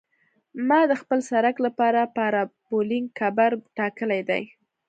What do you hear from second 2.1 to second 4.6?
پارابولیک کمبر ټاکلی دی